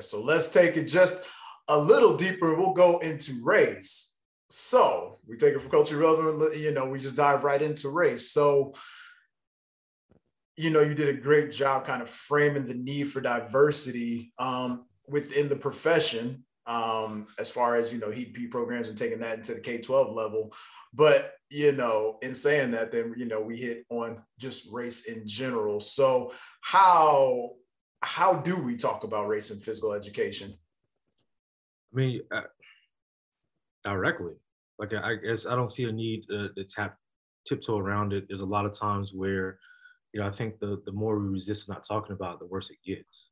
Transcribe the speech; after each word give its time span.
there. 0.00 0.06
So 0.06 0.22
let's 0.22 0.48
take 0.48 0.76
it 0.76 0.84
just 0.84 1.24
a 1.68 1.78
little 1.78 2.16
deeper. 2.16 2.54
We'll 2.54 2.74
go 2.74 2.98
into 2.98 3.42
race. 3.42 4.16
So 4.48 5.18
we 5.26 5.36
take 5.36 5.54
it 5.54 5.60
from 5.60 5.70
culture 5.70 5.96
relevant, 5.96 6.56
you 6.56 6.72
know, 6.72 6.88
we 6.88 6.98
just 6.98 7.16
dive 7.16 7.44
right 7.44 7.62
into 7.62 7.88
race. 7.88 8.32
So, 8.32 8.74
you 10.56 10.70
know, 10.70 10.80
you 10.80 10.94
did 10.94 11.08
a 11.08 11.20
great 11.20 11.52
job 11.52 11.84
kind 11.84 12.02
of 12.02 12.10
framing 12.10 12.66
the 12.66 12.74
need 12.74 13.04
for 13.04 13.20
diversity 13.20 14.32
um, 14.38 14.86
within 15.06 15.48
the 15.48 15.56
profession 15.56 16.44
um, 16.66 17.26
as 17.38 17.50
far 17.50 17.76
as, 17.76 17.92
you 17.92 18.00
know, 18.00 18.10
PETE 18.10 18.50
programs 18.50 18.88
and 18.88 18.98
taking 18.98 19.20
that 19.20 19.38
into 19.38 19.54
the 19.54 19.60
K 19.60 19.78
12 19.78 20.12
level. 20.14 20.52
But, 20.92 21.34
you 21.48 21.70
know, 21.70 22.18
in 22.20 22.34
saying 22.34 22.72
that, 22.72 22.90
then, 22.90 23.14
you 23.16 23.26
know, 23.26 23.40
we 23.40 23.56
hit 23.56 23.84
on 23.88 24.20
just 24.38 24.68
race 24.72 25.04
in 25.04 25.26
general. 25.28 25.78
So, 25.78 26.32
how 26.60 27.52
how 28.02 28.34
do 28.34 28.62
we 28.62 28.76
talk 28.76 29.04
about 29.04 29.28
race 29.28 29.50
and 29.50 29.62
physical 29.62 29.92
education? 29.92 30.54
I 31.92 31.96
mean, 31.96 32.20
uh, 32.32 32.42
directly. 33.84 34.34
Like 34.78 34.94
I 34.94 35.16
guess 35.16 35.46
I 35.46 35.54
don't 35.54 35.70
see 35.70 35.84
a 35.84 35.92
need 35.92 36.24
uh, 36.32 36.48
to 36.56 36.64
tap 36.64 36.96
tiptoe 37.46 37.78
around 37.78 38.12
it. 38.12 38.26
There's 38.28 38.40
a 38.40 38.46
lot 38.46 38.64
of 38.64 38.72
times 38.72 39.12
where, 39.12 39.58
you 40.12 40.20
know, 40.20 40.26
I 40.26 40.30
think 40.30 40.58
the 40.58 40.80
the 40.86 40.92
more 40.92 41.18
we 41.18 41.28
resist 41.28 41.68
not 41.68 41.86
talking 41.86 42.12
about, 42.12 42.34
it, 42.34 42.40
the 42.40 42.46
worse 42.46 42.70
it 42.70 42.78
gets, 42.84 43.30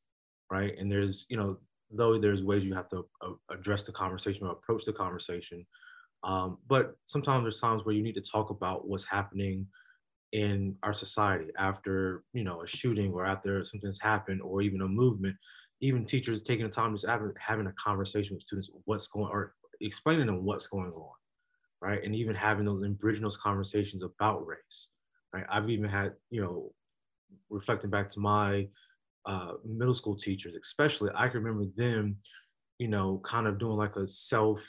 right? 0.50 0.76
And 0.78 0.90
there's, 0.90 1.26
you 1.30 1.36
know, 1.36 1.58
though 1.90 2.18
there's 2.18 2.42
ways 2.42 2.64
you 2.64 2.74
have 2.74 2.90
to 2.90 3.06
uh, 3.22 3.32
address 3.50 3.82
the 3.82 3.92
conversation 3.92 4.46
or 4.46 4.52
approach 4.52 4.84
the 4.84 4.92
conversation, 4.92 5.66
um, 6.24 6.58
but 6.68 6.96
sometimes 7.06 7.44
there's 7.44 7.60
times 7.60 7.84
where 7.84 7.94
you 7.94 8.02
need 8.02 8.16
to 8.16 8.20
talk 8.20 8.50
about 8.50 8.86
what's 8.86 9.04
happening 9.04 9.66
in 10.32 10.76
our 10.82 10.92
society 10.92 11.46
after 11.58 12.22
you 12.34 12.44
know 12.44 12.62
a 12.62 12.66
shooting 12.66 13.12
or 13.12 13.24
after 13.24 13.64
something's 13.64 14.00
happened 14.00 14.42
or 14.42 14.60
even 14.60 14.82
a 14.82 14.88
movement 14.88 15.34
even 15.80 16.04
teachers 16.04 16.42
taking 16.42 16.66
the 16.66 16.72
time 16.72 16.96
to 16.96 17.06
having, 17.06 17.32
having 17.38 17.66
a 17.66 17.72
conversation 17.72 18.34
with 18.34 18.42
students 18.42 18.70
what's 18.84 19.08
going 19.08 19.28
or 19.30 19.54
explaining 19.80 20.26
them 20.26 20.44
what's 20.44 20.66
going 20.66 20.90
on 20.90 21.12
right? 21.80 22.02
And 22.02 22.12
even 22.12 22.34
having 22.34 22.64
those 22.64 22.82
and 22.82 22.98
bridging 22.98 23.22
those 23.22 23.36
conversations 23.36 24.02
about 24.02 24.46
race 24.46 24.88
right? 25.32 25.46
I've 25.50 25.70
even 25.70 25.88
had 25.88 26.12
you 26.30 26.42
know 26.42 26.72
reflecting 27.48 27.90
back 27.90 28.10
to 28.10 28.20
my 28.20 28.68
uh, 29.26 29.52
middle 29.64 29.94
school 29.94 30.16
teachers 30.16 30.54
especially 30.54 31.10
i 31.14 31.28
can 31.28 31.42
remember 31.42 31.66
them 31.76 32.16
you 32.78 32.88
know 32.88 33.20
kind 33.24 33.46
of 33.46 33.58
doing 33.58 33.76
like 33.76 33.96
a 33.96 34.08
self 34.08 34.60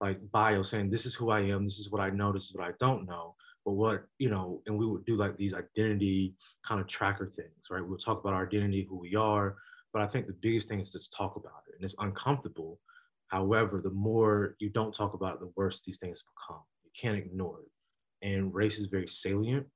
like 0.00 0.18
bio 0.30 0.62
saying 0.62 0.90
this 0.90 1.06
is 1.06 1.14
who 1.14 1.30
i 1.30 1.40
am. 1.40 1.64
This 1.64 1.78
is 1.78 1.90
what 1.90 2.00
i 2.00 2.10
know. 2.10 2.32
This 2.32 2.44
is 2.44 2.54
what 2.54 2.66
i 2.66 2.72
don't 2.78 3.06
know 3.06 3.34
but 3.66 3.72
what 3.72 4.04
you 4.18 4.30
know 4.30 4.62
and 4.66 4.78
we 4.78 4.86
would 4.86 5.04
do 5.04 5.16
like 5.16 5.36
these 5.36 5.52
identity 5.52 6.34
kind 6.66 6.80
of 6.80 6.86
tracker 6.86 7.26
things 7.26 7.66
right? 7.70 7.86
We'll 7.86 7.98
talk 7.98 8.20
about 8.20 8.32
our 8.32 8.46
identity 8.46 8.86
who 8.88 8.96
we 8.96 9.14
are 9.16 9.56
but 9.92 10.00
i 10.00 10.06
think 10.06 10.26
the 10.26 10.36
biggest 10.40 10.68
thing 10.68 10.80
is 10.80 10.92
just 10.92 11.12
talk 11.12 11.36
about 11.36 11.62
it 11.68 11.74
and 11.74 11.84
it's 11.84 11.96
uncomfortable. 11.98 12.80
However 13.28 13.80
the 13.82 13.90
more 13.90 14.54
you 14.60 14.70
don't 14.70 14.94
talk 14.94 15.12
about 15.12 15.34
it 15.34 15.40
the 15.40 15.52
worse 15.56 15.82
these 15.84 15.98
things 15.98 16.22
become. 16.22 16.62
You 16.84 16.90
can't 16.98 17.18
ignore 17.18 17.58
it. 17.60 18.26
And 18.26 18.54
race 18.54 18.78
is 18.78 18.86
very 18.86 19.08
salient. 19.08 19.66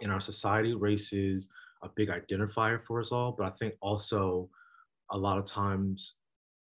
In 0.00 0.10
our 0.10 0.20
society 0.20 0.74
race 0.74 1.12
is 1.12 1.50
a 1.82 1.90
big 1.94 2.08
identifier 2.08 2.82
for 2.82 3.00
us 3.00 3.12
all 3.12 3.32
but 3.36 3.46
i 3.46 3.50
think 3.50 3.74
also 3.82 4.48
a 5.10 5.18
lot 5.18 5.38
of 5.38 5.44
times 5.44 6.14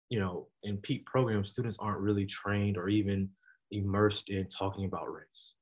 you 0.09 0.19
know 0.19 0.49
in 0.63 0.79
PETE 0.79 1.05
programs 1.05 1.51
students 1.51 1.77
aren't 1.79 2.01
really 2.01 2.25
trained 2.25 2.79
or 2.79 2.89
even 2.89 3.29
immersed 3.71 4.31
in 4.31 4.49
talking 4.49 4.87
about 4.87 5.13
race 5.13 5.55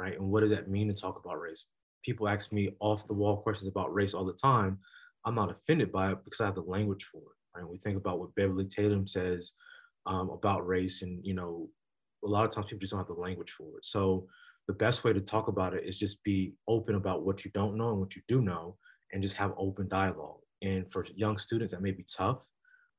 right? 0.00 0.18
And 0.18 0.30
what 0.30 0.40
does 0.40 0.50
that 0.50 0.70
mean 0.70 0.88
to 0.88 0.94
talk 0.94 1.20
about 1.22 1.38
race? 1.38 1.66
People 2.02 2.26
ask 2.26 2.50
me 2.52 2.70
off 2.80 3.06
the 3.06 3.12
wall 3.12 3.36
questions 3.36 3.68
about 3.68 3.92
race 3.92 4.14
all 4.14 4.24
the 4.24 4.32
time. 4.32 4.78
I'm 5.26 5.34
not 5.34 5.50
offended 5.50 5.92
by 5.92 6.12
it 6.12 6.18
because 6.24 6.40
I 6.40 6.46
have 6.46 6.54
the 6.54 6.62
language 6.62 7.04
for 7.12 7.18
it. 7.18 7.58
Right? 7.58 7.68
We 7.68 7.76
think 7.76 7.98
about 7.98 8.18
what 8.18 8.34
Beverly 8.34 8.64
Tatum 8.64 9.06
says 9.06 9.52
um, 10.06 10.30
about 10.30 10.66
race, 10.66 11.02
and 11.02 11.20
you 11.22 11.34
know, 11.34 11.68
a 12.24 12.28
lot 12.28 12.46
of 12.46 12.50
times 12.50 12.66
people 12.66 12.80
just 12.80 12.92
don't 12.92 13.00
have 13.00 13.14
the 13.14 13.26
language 13.26 13.50
for 13.50 13.76
it. 13.76 13.84
So 13.84 14.26
the 14.66 14.72
best 14.72 15.04
way 15.04 15.12
to 15.12 15.20
talk 15.20 15.48
about 15.48 15.74
it 15.74 15.84
is 15.84 15.98
just 15.98 16.24
be 16.24 16.54
open 16.66 16.94
about 16.94 17.22
what 17.22 17.44
you 17.44 17.50
don't 17.52 17.76
know 17.76 17.90
and 17.90 18.00
what 18.00 18.16
you 18.16 18.22
do 18.28 18.40
know, 18.40 18.76
and 19.12 19.22
just 19.22 19.36
have 19.36 19.52
open 19.58 19.88
dialogue. 19.88 20.40
And 20.62 20.90
for 20.90 21.04
young 21.14 21.36
students, 21.36 21.72
that 21.72 21.82
may 21.82 21.90
be 21.90 22.06
tough. 22.16 22.38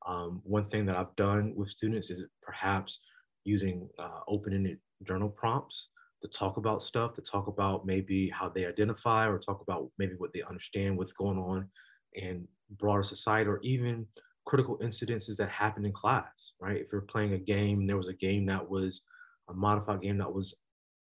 Um, 0.08 0.42
one 0.44 0.66
thing 0.66 0.86
that 0.88 0.96
I've 0.96 1.16
done 1.16 1.54
with 1.56 1.70
students 1.70 2.12
is 2.12 2.24
perhaps 2.44 3.00
using 3.44 3.90
uh, 3.98 4.20
open-ended 4.28 4.78
journal 5.04 5.30
prompts 5.30 5.90
to 6.22 6.28
talk 6.28 6.58
about 6.58 6.84
stuff, 6.84 7.14
to 7.14 7.22
talk 7.22 7.48
about 7.48 7.86
maybe 7.86 8.30
how 8.30 8.50
they 8.50 8.66
identify 8.66 9.28
or 9.28 9.40
talk 9.40 9.62
about 9.62 9.90
maybe 9.98 10.14
what 10.18 10.32
they 10.34 10.44
understand, 10.44 10.98
what's 10.98 11.14
going 11.14 11.38
on 11.38 11.68
in 12.14 12.48
broader 12.78 13.04
society, 13.04 13.50
or 13.50 13.60
even 13.64 14.06
critical 14.46 14.78
incidences 14.80 15.36
that 15.38 15.50
happen 15.50 15.86
in 15.86 15.92
class, 15.92 16.54
right? 16.60 16.78
If 16.78 16.92
you're 16.92 17.02
playing 17.02 17.34
a 17.34 17.38
game, 17.38 17.88
there 17.88 17.98
was 17.98 18.10
a 18.10 18.14
game 18.14 18.46
that 18.48 18.70
was 18.70 19.02
a 19.50 19.54
modified 19.54 20.02
game 20.02 20.18
that 20.20 20.32
was 20.32 20.56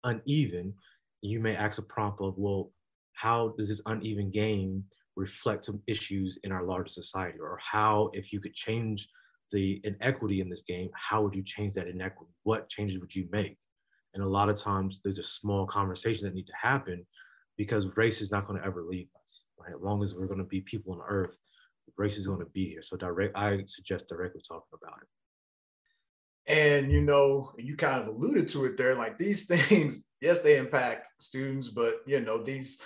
uneven, 0.04 0.75
you 1.22 1.41
may 1.41 1.56
ask 1.56 1.78
a 1.78 1.82
prompt 1.82 2.21
of, 2.21 2.34
well, 2.36 2.71
how 3.15 3.54
does 3.56 3.69
this 3.69 3.81
uneven 3.86 4.31
game 4.31 4.84
reflect 5.16 5.66
some 5.66 5.81
issues 5.86 6.38
in 6.44 6.53
our 6.53 6.65
larger 6.65 6.91
society? 6.91 7.38
Or 7.41 7.59
how, 7.62 8.10
if 8.12 8.32
you 8.32 8.41
could 8.41 8.54
change 8.54 9.09
the 9.53 9.81
inequity 9.84 10.41
in 10.41 10.48
this 10.50 10.62
game, 10.62 10.91
how 10.94 11.22
would 11.22 11.34
you 11.34 11.42
change 11.42 11.75
that 11.75 11.88
inequity? 11.88 12.32
What 12.42 12.69
changes 12.69 12.98
would 12.98 13.15
you 13.15 13.28
make? 13.31 13.56
And 14.14 14.22
a 14.22 14.28
lot 14.28 14.48
of 14.48 14.56
times 14.56 15.00
there's 15.02 15.19
a 15.19 15.25
small 15.25 15.66
conversation 15.66 16.25
that 16.25 16.34
need 16.34 16.47
to 16.47 16.56
happen 16.60 17.04
because 17.56 17.97
race 17.97 18.20
is 18.20 18.30
not 18.30 18.47
going 18.47 18.60
to 18.60 18.66
ever 18.66 18.82
leave 18.82 19.08
us. 19.22 19.44
Right? 19.58 19.75
As 19.75 19.80
long 19.80 20.02
as 20.02 20.14
we're 20.14 20.26
going 20.26 20.38
to 20.38 20.44
be 20.44 20.60
people 20.60 20.94
on 20.94 21.00
earth, 21.06 21.36
race 21.97 22.16
is 22.16 22.26
going 22.26 22.41
to 22.41 22.47
be 22.47 22.69
here. 22.69 22.82
So 22.82 22.97
direct, 22.97 23.36
I 23.36 23.64
suggest 23.66 24.08
directly 24.08 24.42
talking 24.47 24.78
about 24.82 24.98
it. 25.03 25.08
And 26.47 26.92
you 26.92 27.00
know, 27.00 27.53
you 27.56 27.76
kind 27.76 28.03
of 28.03 28.08
alluded 28.08 28.48
to 28.48 28.66
it 28.66 28.76
there. 28.76 28.97
Like 28.97 29.19
these 29.19 29.47
things, 29.69 30.04
yes, 30.20 30.41
they 30.41 30.56
impact 30.58 31.06
students, 31.20 31.69
but 31.69 31.94
you 32.06 32.20
know, 32.20 32.42
these 32.42 32.82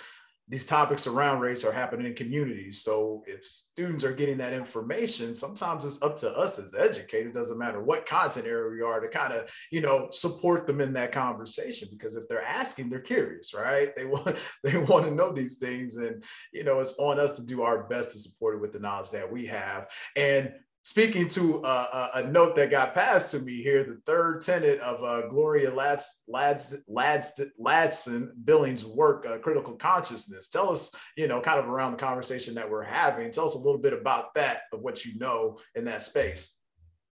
these 0.49 0.65
topics 0.65 1.05
around 1.05 1.39
race 1.39 1.63
are 1.63 1.71
happening 1.71 2.07
in 2.07 2.15
communities. 2.15 2.81
So 2.81 3.23
if 3.27 3.45
students 3.45 4.03
are 4.03 4.13
getting 4.13 4.39
that 4.39 4.51
information, 4.51 5.35
sometimes 5.35 5.85
it's 5.85 6.01
up 6.01 6.15
to 6.17 6.35
us 6.35 6.57
as 6.57 6.73
educators, 6.73 7.35
doesn't 7.35 7.59
matter 7.59 7.83
what 7.83 8.07
content 8.07 8.47
area 8.47 8.71
we 8.71 8.81
are 8.81 8.99
to 8.99 9.07
kind 9.07 9.31
of, 9.31 9.47
you 9.71 9.81
know, 9.81 10.07
support 10.11 10.65
them 10.65 10.81
in 10.81 10.91
that 10.93 11.11
conversation. 11.11 11.87
Because 11.91 12.15
if 12.15 12.27
they're 12.27 12.41
asking, 12.41 12.89
they're 12.89 12.99
curious, 12.99 13.53
right? 13.53 13.95
They 13.95 14.05
want 14.07 14.37
they 14.63 14.77
want 14.77 15.05
to 15.05 15.11
know 15.11 15.31
these 15.31 15.57
things. 15.57 15.97
And, 15.97 16.23
you 16.51 16.63
know, 16.63 16.79
it's 16.79 16.97
on 16.97 17.19
us 17.19 17.33
to 17.33 17.45
do 17.45 17.61
our 17.61 17.83
best 17.83 18.11
to 18.11 18.19
support 18.19 18.55
it 18.55 18.61
with 18.61 18.73
the 18.73 18.79
knowledge 18.79 19.11
that 19.11 19.31
we 19.31 19.45
have. 19.45 19.87
And 20.15 20.51
speaking 20.83 21.27
to 21.27 21.61
a, 21.63 22.09
a, 22.15 22.23
note 22.23 22.55
that 22.55 22.71
got 22.71 22.93
passed 22.93 23.31
to 23.31 23.39
me 23.39 23.61
here, 23.61 23.83
the 23.83 23.99
third 24.05 24.41
tenet 24.41 24.79
of 24.79 25.03
uh, 25.03 25.27
Gloria 25.27 25.73
Lads, 25.73 26.23
Lads, 26.27 26.75
Lads, 26.87 27.41
Ladson 27.59 28.29
Billings' 28.45 28.85
work, 28.85 29.25
uh, 29.25 29.37
Critical 29.39 29.73
Consciousness. 29.75 30.47
Tell 30.47 30.71
us, 30.71 30.91
you 31.17 31.27
know, 31.27 31.41
kind 31.41 31.59
of 31.59 31.67
around 31.67 31.93
the 31.93 31.97
conversation 31.97 32.55
that 32.55 32.69
we're 32.69 32.83
having. 32.83 33.29
Tell 33.31 33.45
us 33.45 33.55
a 33.55 33.59
little 33.59 33.77
bit 33.77 33.93
about 33.93 34.33
that, 34.35 34.61
of 34.71 34.81
what 34.81 35.05
you 35.05 35.17
know 35.19 35.59
in 35.75 35.85
that 35.85 36.01
space. 36.01 36.55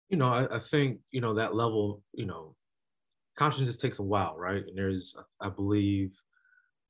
You 0.09 0.17
know, 0.17 0.29
I, 0.29 0.57
I 0.57 0.59
think, 0.59 0.99
you 1.11 1.21
know, 1.21 1.33
that 1.35 1.55
level, 1.55 2.03
you 2.13 2.25
know, 2.25 2.55
consciousness 3.35 3.77
takes 3.77 3.99
a 3.99 4.03
while, 4.03 4.35
right? 4.37 4.63
And 4.65 4.77
there's, 4.77 5.15
I 5.41 5.49
believe, 5.49 6.11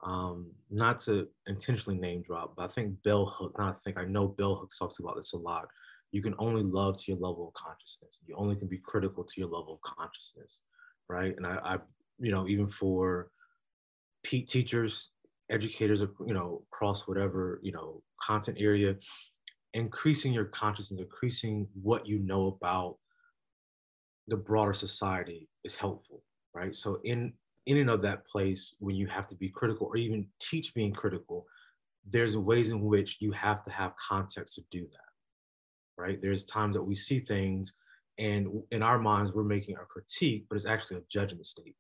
um, 0.04 0.52
not 0.70 1.00
to 1.06 1.28
intentionally 1.48 1.98
name 1.98 2.22
drop, 2.22 2.56
but 2.58 2.64
I 2.64 2.68
think 2.68 3.02
Bell 3.04 3.26
Hook, 3.26 3.58
not 3.58 3.76
I 3.76 3.80
think, 3.80 3.98
I 3.98 4.04
know 4.04 4.28
Bell 4.28 4.56
Hooks 4.56 4.78
talks 4.78 5.00
about 5.00 5.16
this 5.16 5.34
a 5.34 5.38
lot 5.38 5.68
you 6.12 6.22
can 6.22 6.36
only 6.40 6.64
love 6.64 6.98
to 6.98 7.12
your 7.12 7.20
level 7.20 7.50
of 7.50 7.54
consciousness. 7.54 8.20
You 8.26 8.36
only 8.38 8.56
can 8.56 8.68
be 8.68 8.78
critical 8.78 9.24
to 9.24 9.34
your 9.38 9.50
level 9.50 9.74
of 9.74 9.82
consciousness, 9.82 10.62
right? 11.10 11.36
And 11.36 11.46
I, 11.46 11.58
I 11.64 11.78
you 12.20 12.32
know, 12.32 12.48
even 12.48 12.70
for 12.70 13.30
teachers, 14.26 15.12
educators, 15.50 16.02
you 16.26 16.34
know, 16.34 16.64
across 16.72 17.08
whatever, 17.08 17.60
you 17.64 17.72
know, 17.72 18.02
content 18.22 18.58
area, 18.60 18.96
increasing 19.74 20.34
your 20.34 20.46
consciousness, 20.46 21.02
increasing 21.02 21.68
what 21.82 22.08
you 22.08 22.20
know 22.20 22.48
about 22.48 22.98
the 24.28 24.38
broader 24.38 24.74
society 24.74 25.50
is 25.64 25.76
helpful, 25.76 26.24
right? 26.54 26.76
So 26.76 27.00
in 27.04 27.34
in 27.66 27.78
and 27.78 27.90
of 27.90 28.04
that 28.04 28.28
place, 28.28 28.76
when 28.80 28.96
you 28.96 29.08
have 29.08 29.28
to 29.28 29.36
be 29.36 29.50
critical 29.50 29.88
or 29.88 29.98
even 29.98 30.28
teach 30.40 30.74
being 30.76 30.94
critical, 30.94 31.46
there's 32.08 32.38
ways 32.38 32.70
in 32.70 32.82
which 32.82 33.18
you 33.20 33.32
have 33.32 33.64
to 33.64 33.72
have 33.72 33.94
context 33.98 34.56
to 34.56 34.62
do 34.70 34.82
that 34.82 35.15
right? 35.98 36.22
There's 36.22 36.46
times 36.46 36.76
that 36.76 36.84
we 36.84 36.96
see 36.96 37.20
things 37.20 37.74
and 38.18 38.48
in 38.72 38.82
our 38.82 39.00
minds 39.00 39.34
we're 39.34 39.44
making 39.44 39.76
a 39.76 39.86
critique, 39.86 40.46
but 40.50 40.56
it's 40.56 40.66
actually 40.66 40.98
a 40.98 41.04
judgment 41.10 41.46
statement, 41.46 41.76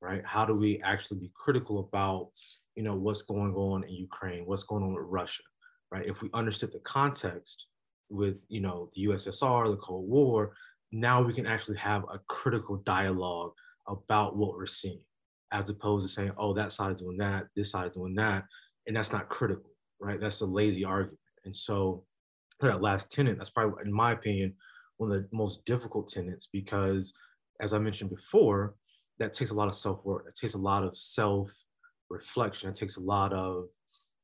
right? 0.00 0.22
How 0.24 0.44
do 0.44 0.54
we 0.54 0.80
actually 0.84 1.20
be 1.20 1.30
critical 1.34 1.80
about, 1.80 2.30
you 2.74 2.82
know, 2.82 2.94
what's 2.94 3.22
going 3.22 3.54
on 3.54 3.84
in 3.84 3.90
Ukraine, 3.90 4.46
what's 4.46 4.64
going 4.64 4.82
on 4.82 4.94
with 4.94 5.04
Russia, 5.06 5.42
right? 5.90 6.06
If 6.06 6.22
we 6.22 6.30
understood 6.34 6.72
the 6.72 6.80
context 6.80 7.66
with, 8.08 8.36
you 8.48 8.60
know, 8.60 8.90
the 8.94 9.06
USSR, 9.06 9.70
the 9.70 9.76
Cold 9.76 10.08
War, 10.08 10.52
now 10.92 11.22
we 11.22 11.32
can 11.32 11.46
actually 11.46 11.78
have 11.78 12.02
a 12.12 12.18
critical 12.26 12.76
dialogue 12.78 13.52
about 13.86 14.36
what 14.36 14.56
we're 14.56 14.66
seeing, 14.66 15.02
as 15.52 15.68
opposed 15.70 16.06
to 16.06 16.12
saying, 16.12 16.32
oh, 16.36 16.54
that 16.54 16.72
side 16.72 16.92
is 16.94 17.00
doing 17.00 17.18
that, 17.18 17.46
this 17.54 17.70
side 17.70 17.88
is 17.88 17.94
doing 17.94 18.14
that, 18.16 18.44
and 18.88 18.96
that's 18.96 19.12
not 19.12 19.28
critical, 19.28 19.70
right? 20.00 20.20
That's 20.20 20.40
a 20.40 20.46
lazy 20.46 20.84
argument. 20.84 21.18
And 21.44 21.54
so 21.54 22.04
that 22.68 22.82
last 22.82 23.10
tenant, 23.10 23.38
that's 23.38 23.50
probably, 23.50 23.82
in 23.84 23.92
my 23.92 24.12
opinion, 24.12 24.54
one 24.96 25.12
of 25.12 25.22
the 25.22 25.28
most 25.32 25.64
difficult 25.64 26.08
tenants 26.08 26.48
because, 26.52 27.12
as 27.60 27.72
I 27.72 27.78
mentioned 27.78 28.10
before, 28.10 28.74
that 29.18 29.34
takes 29.34 29.50
a 29.50 29.54
lot 29.54 29.68
of 29.68 29.74
self 29.74 30.04
work. 30.04 30.24
It 30.28 30.36
takes 30.36 30.54
a 30.54 30.58
lot 30.58 30.84
of 30.84 30.96
self 30.96 31.50
reflection. 32.08 32.68
It 32.68 32.76
takes 32.76 32.96
a 32.96 33.00
lot 33.00 33.32
of, 33.32 33.66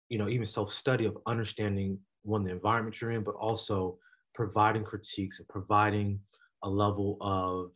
you 0.08 0.18
know, 0.18 0.28
even 0.28 0.46
self 0.46 0.72
study 0.72 1.04
of 1.04 1.16
understanding 1.26 1.98
one 2.22 2.44
the 2.44 2.50
environment 2.50 3.00
you're 3.00 3.12
in, 3.12 3.22
but 3.22 3.34
also 3.36 3.98
providing 4.34 4.84
critiques 4.84 5.38
and 5.38 5.48
providing 5.48 6.20
a 6.62 6.68
level 6.68 7.16
of 7.20 7.70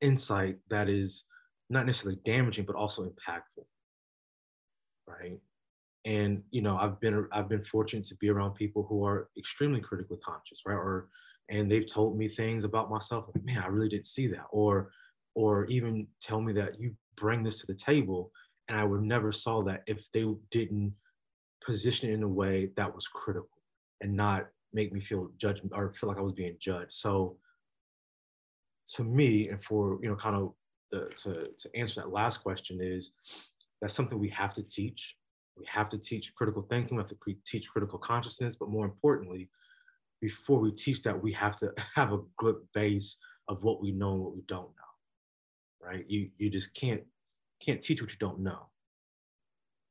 insight 0.00 0.56
that 0.70 0.88
is 0.88 1.24
not 1.70 1.86
necessarily 1.86 2.20
damaging, 2.24 2.64
but 2.64 2.76
also 2.76 3.04
impactful. 3.04 3.64
Right. 5.06 5.38
And 6.04 6.42
you 6.50 6.62
know, 6.62 6.76
I've 6.76 7.00
been 7.00 7.26
I've 7.32 7.48
been 7.48 7.64
fortunate 7.64 8.04
to 8.06 8.16
be 8.16 8.28
around 8.28 8.54
people 8.54 8.84
who 8.88 9.04
are 9.04 9.28
extremely 9.38 9.80
critically 9.80 10.18
conscious, 10.24 10.60
right? 10.66 10.74
Or 10.74 11.08
and 11.50 11.70
they've 11.70 11.86
told 11.86 12.16
me 12.16 12.28
things 12.28 12.64
about 12.64 12.90
myself, 12.90 13.26
like, 13.34 13.44
man, 13.44 13.62
I 13.62 13.66
really 13.66 13.88
didn't 13.88 14.06
see 14.06 14.26
that. 14.28 14.46
Or 14.50 14.90
or 15.34 15.66
even 15.66 16.06
tell 16.20 16.40
me 16.40 16.52
that 16.54 16.78
you 16.78 16.94
bring 17.16 17.42
this 17.42 17.58
to 17.60 17.66
the 17.66 17.74
table 17.74 18.30
and 18.68 18.78
I 18.78 18.84
would 18.84 19.02
never 19.02 19.32
saw 19.32 19.62
that 19.64 19.82
if 19.86 20.10
they 20.12 20.26
didn't 20.50 20.94
position 21.64 22.10
it 22.10 22.14
in 22.14 22.22
a 22.22 22.28
way 22.28 22.70
that 22.76 22.94
was 22.94 23.08
critical 23.08 23.62
and 24.00 24.14
not 24.14 24.46
make 24.72 24.92
me 24.92 25.00
feel 25.00 25.30
judged 25.38 25.62
or 25.72 25.92
feel 25.92 26.08
like 26.08 26.18
I 26.18 26.22
was 26.22 26.32
being 26.32 26.56
judged. 26.58 26.94
So 26.94 27.36
to 28.94 29.04
me, 29.04 29.48
and 29.48 29.62
for 29.62 29.98
you 30.02 30.08
know, 30.08 30.16
kind 30.16 30.36
of 30.36 30.52
the, 30.90 31.10
to 31.22 31.50
to 31.58 31.76
answer 31.76 32.00
that 32.00 32.10
last 32.10 32.38
question 32.38 32.80
is 32.80 33.12
that's 33.80 33.94
something 33.94 34.18
we 34.18 34.28
have 34.30 34.54
to 34.54 34.62
teach. 34.62 35.16
We 35.56 35.64
have 35.66 35.88
to 35.90 35.98
teach 35.98 36.34
critical 36.34 36.62
thinking. 36.62 36.96
We 36.96 37.02
have 37.02 37.10
to 37.10 37.36
teach 37.46 37.68
critical 37.70 37.98
consciousness. 37.98 38.56
But 38.56 38.70
more 38.70 38.84
importantly, 38.84 39.48
before 40.20 40.58
we 40.58 40.72
teach 40.72 41.02
that, 41.02 41.22
we 41.22 41.32
have 41.32 41.56
to 41.58 41.72
have 41.94 42.12
a 42.12 42.20
good 42.38 42.56
base 42.72 43.16
of 43.48 43.62
what 43.62 43.80
we 43.80 43.92
know 43.92 44.12
and 44.12 44.22
what 44.22 44.34
we 44.34 44.42
don't 44.48 44.62
know. 44.62 45.86
Right? 45.86 46.04
You 46.08 46.30
you 46.38 46.50
just 46.50 46.74
can't 46.74 47.02
can't 47.64 47.82
teach 47.82 48.00
what 48.02 48.10
you 48.10 48.18
don't 48.18 48.40
know. 48.40 48.68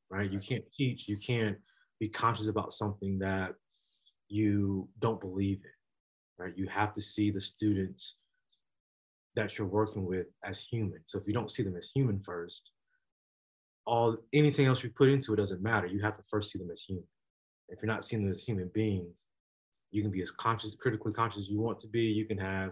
Right? 0.09 0.29
You 0.29 0.39
can't 0.39 0.65
teach. 0.75 1.07
You 1.07 1.17
can't 1.17 1.57
be 1.99 2.09
conscious 2.09 2.47
about 2.47 2.73
something 2.73 3.19
that 3.19 3.53
you 4.27 4.89
don't 4.99 5.21
believe 5.21 5.61
in. 5.63 6.43
Right? 6.45 6.57
You 6.57 6.67
have 6.67 6.93
to 6.93 7.01
see 7.01 7.31
the 7.31 7.41
students 7.41 8.15
that 9.35 9.57
you're 9.57 9.67
working 9.67 10.05
with 10.05 10.27
as 10.43 10.61
human. 10.61 10.99
So 11.05 11.19
if 11.19 11.27
you 11.27 11.33
don't 11.33 11.51
see 11.51 11.63
them 11.63 11.75
as 11.77 11.89
human 11.93 12.21
first, 12.23 12.69
all 13.85 14.17
anything 14.33 14.65
else 14.65 14.83
you 14.83 14.89
put 14.89 15.09
into 15.09 15.33
it 15.33 15.37
doesn't 15.37 15.61
matter. 15.61 15.87
You 15.87 16.01
have 16.01 16.17
to 16.17 16.23
first 16.29 16.51
see 16.51 16.59
them 16.59 16.71
as 16.71 16.81
human. 16.81 17.05
If 17.69 17.79
you're 17.81 17.91
not 17.91 18.05
seeing 18.05 18.23
them 18.23 18.31
as 18.31 18.43
human 18.43 18.69
beings, 18.73 19.25
you 19.91 20.01
can 20.01 20.11
be 20.11 20.21
as 20.21 20.31
conscious, 20.31 20.75
critically 20.79 21.13
conscious 21.13 21.41
as 21.41 21.49
you 21.49 21.59
want 21.59 21.79
to 21.79 21.87
be. 21.87 22.01
You 22.01 22.25
can 22.25 22.37
have 22.37 22.71